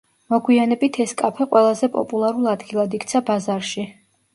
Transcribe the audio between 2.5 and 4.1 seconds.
ადგილად იქცა ბაზარში.